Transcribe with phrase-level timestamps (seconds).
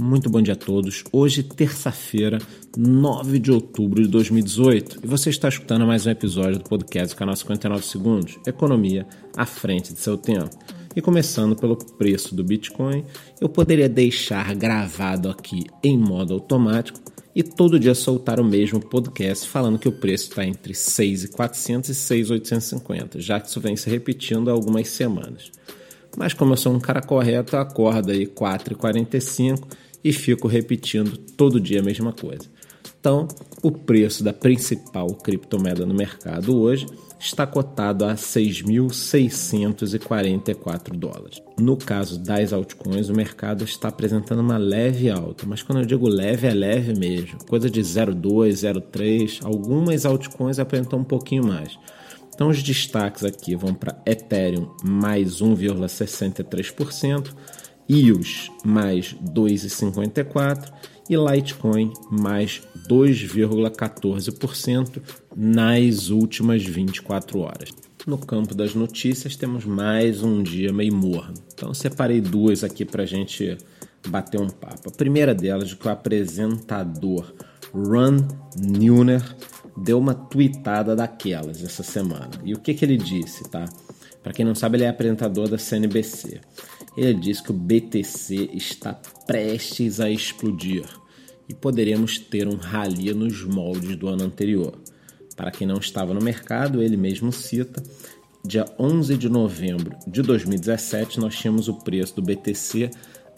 [0.00, 1.02] Muito bom dia a todos.
[1.12, 2.38] Hoje, terça-feira,
[2.76, 7.18] 9 de outubro de 2018, e você está escutando mais um episódio do podcast do
[7.18, 9.04] canal 59 Segundos Economia
[9.36, 10.56] à frente de seu tempo.
[10.94, 13.04] E começando pelo preço do Bitcoin,
[13.40, 17.00] eu poderia deixar gravado aqui em modo automático
[17.34, 21.92] e todo dia soltar o mesmo podcast falando que o preço está entre 6.400 e
[21.92, 25.50] 6.850, já que isso vem se repetindo há algumas semanas.
[26.16, 31.60] Mas como eu sou um cara correto, eu acordo aí 4h45 e fico repetindo todo
[31.60, 32.48] dia a mesma coisa.
[32.98, 33.28] Então,
[33.62, 36.86] o preço da principal criptomoeda no mercado hoje
[37.20, 41.42] está cotado a 6.644 dólares.
[41.60, 46.08] No caso das altcoins, o mercado está apresentando uma leve alta, mas quando eu digo
[46.08, 49.44] leve, é leve mesmo, coisa de 0,2, 0,3.
[49.44, 51.78] Algumas altcoins apresentam um pouquinho mais.
[52.34, 57.34] Então, os destaques aqui vão para Ethereum mais 1,63%,
[57.88, 60.72] EOS mais 2,54%
[61.08, 65.02] e Litecoin mais 2,14%
[65.34, 67.70] nas últimas 24 horas.
[68.06, 71.34] No campo das notícias, temos mais um dia meio morno.
[71.52, 73.58] Então, separei duas aqui para a gente
[74.06, 74.88] bater um papo.
[74.88, 77.34] A primeira delas, que o apresentador
[77.72, 79.22] Ron Neuner
[79.76, 82.30] deu uma tweetada daquelas essa semana.
[82.44, 83.64] E o que, que ele disse, tá?
[84.28, 86.38] Para quem não sabe, ele é apresentador da CNBC.
[86.94, 88.92] Ele disse que o BTC está
[89.26, 90.84] prestes a explodir
[91.48, 94.78] e poderemos ter um rally nos moldes do ano anterior.
[95.34, 97.82] Para quem não estava no mercado, ele mesmo cita:
[98.44, 102.90] dia 11 de novembro de 2017, nós tínhamos o preço do BTC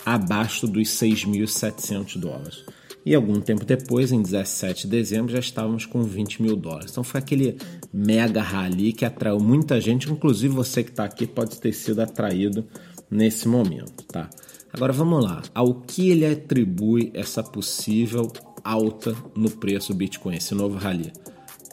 [0.04, 2.64] abaixo dos 6.700 dólares.
[3.04, 6.90] E algum tempo depois, em 17 de dezembro, já estávamos com 20 mil dólares.
[6.90, 7.56] Então foi aquele
[7.92, 12.66] mega rally que atraiu muita gente, inclusive você que está aqui pode ter sido atraído
[13.10, 14.28] nesse momento, tá?
[14.72, 18.30] Agora vamos lá, ao que ele atribui essa possível
[18.62, 21.10] alta no preço do Bitcoin, esse novo rally?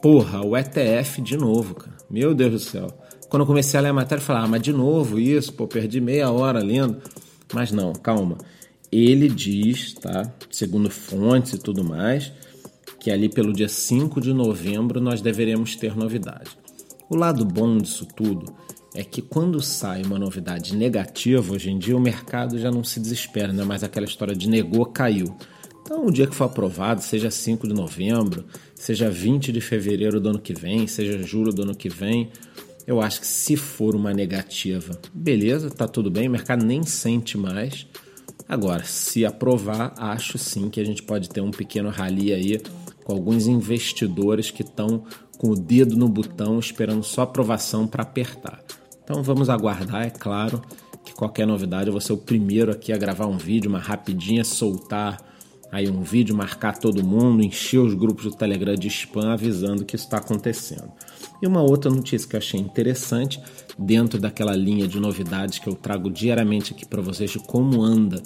[0.02, 1.98] Porra, o ETF de novo, cara.
[2.10, 2.88] Meu Deus do céu.
[3.30, 5.68] Quando eu comecei a ler a matéria, eu falei, ah, mas de novo isso, pô,
[5.68, 7.02] perdi meia hora lendo.
[7.54, 8.38] Mas não, calma
[8.92, 12.32] ele diz, tá, segundo fontes e tudo mais,
[13.00, 16.52] que ali pelo dia 5 de novembro nós deveremos ter novidade.
[17.10, 18.54] O lado bom disso tudo
[18.96, 23.00] é que quando sai uma novidade negativa, hoje em dia o mercado já não se
[23.00, 25.36] desespera, não é mais aquela história de negou, caiu.
[25.82, 30.30] Então, o dia que for aprovado, seja 5 de novembro, seja 20 de fevereiro do
[30.30, 32.30] ano que vem, seja julho do ano que vem,
[32.86, 37.38] eu acho que se for uma negativa, beleza, tá tudo bem, o mercado nem sente
[37.38, 37.86] mais.
[38.48, 42.62] Agora, se aprovar, acho sim que a gente pode ter um pequeno rally aí
[43.04, 45.04] com alguns investidores que estão
[45.38, 48.64] com o dedo no botão esperando só aprovação para apertar.
[49.04, 50.62] Então vamos aguardar, é claro
[51.04, 54.44] que qualquer novidade eu vou ser o primeiro aqui a gravar um vídeo, uma rapidinha,
[54.44, 55.18] soltar
[55.72, 59.96] aí um vídeo, marcar todo mundo, encher os grupos do Telegram de spam avisando que
[59.96, 60.92] isso está acontecendo.
[61.42, 63.40] E uma outra notícia que eu achei interessante,
[63.78, 68.22] dentro daquela linha de novidades que eu trago diariamente aqui para vocês de como anda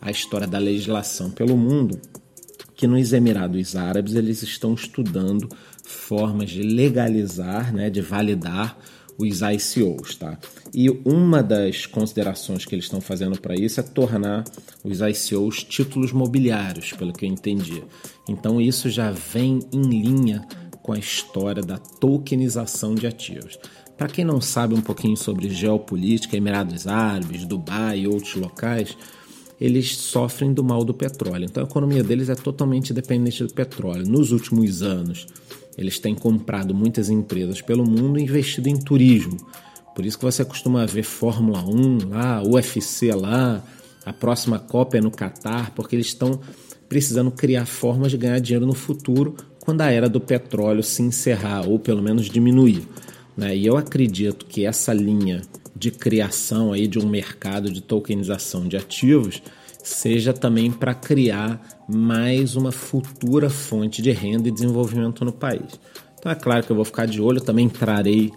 [0.00, 2.00] a história da legislação pelo mundo,
[2.74, 5.48] que nos Emirados Árabes eles estão estudando
[5.82, 8.76] formas de legalizar, né, de validar
[9.18, 10.38] os ICOs, tá?
[10.74, 14.44] E uma das considerações que eles estão fazendo para isso é tornar
[14.84, 17.82] os ICOs títulos mobiliários, pelo que eu entendi.
[18.28, 20.46] Então isso já vem em linha
[20.82, 23.58] com a história da tokenização de ativos.
[23.96, 28.96] Para quem não sabe um pouquinho sobre geopolítica, Emirados Árabes, Dubai e outros locais,
[29.60, 31.44] eles sofrem do mal do petróleo.
[31.44, 34.06] Então a economia deles é totalmente dependente do petróleo.
[34.06, 35.26] Nos últimos anos,
[35.76, 39.36] eles têm comprado muitas empresas pelo mundo e investido em turismo.
[39.94, 43.64] Por isso que você costuma ver Fórmula 1 lá, UFC lá,
[44.04, 46.38] a próxima Copa é no Catar, porque eles estão
[46.88, 51.66] precisando criar formas de ganhar dinheiro no futuro quando a era do petróleo se encerrar
[51.66, 52.86] ou pelo menos diminuir.
[53.36, 53.56] Né?
[53.56, 55.42] E eu acredito que essa linha
[55.76, 59.42] de criação aí de um mercado de tokenização de ativos
[59.82, 65.78] seja também para criar mais uma futura fonte de renda e desenvolvimento no país.
[66.18, 68.32] Então é claro que eu vou ficar de olho, também trarei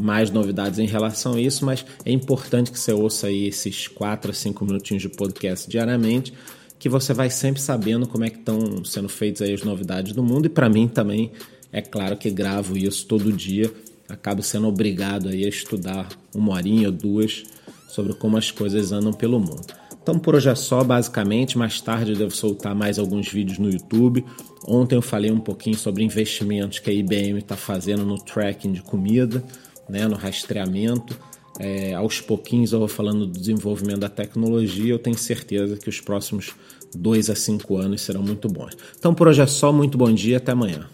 [0.00, 4.30] mais novidades em relação a isso, mas é importante que você ouça aí esses 4
[4.30, 6.32] a 5 minutinhos de podcast diariamente
[6.78, 10.46] que você vai sempre sabendo como é que estão sendo feitas as novidades do mundo
[10.46, 11.32] e para mim também
[11.72, 13.70] é claro que gravo isso todo dia,
[14.08, 17.44] acabo sendo obrigado aí a estudar uma horinha ou duas
[17.88, 19.66] sobre como as coisas andam pelo mundo.
[20.08, 21.58] Então por hoje é só, basicamente.
[21.58, 24.24] Mais tarde eu devo soltar mais alguns vídeos no YouTube.
[24.66, 28.82] Ontem eu falei um pouquinho sobre investimentos que a IBM está fazendo no tracking de
[28.82, 29.44] comida,
[29.88, 31.14] né, no rastreamento.
[31.60, 34.92] É, aos pouquinhos eu vou falando do desenvolvimento da tecnologia.
[34.92, 36.54] Eu tenho certeza que os próximos
[36.94, 38.76] dois a cinco anos serão muito bons.
[38.98, 39.72] Então por hoje é só.
[39.72, 40.38] Muito bom dia.
[40.38, 40.86] Até amanhã.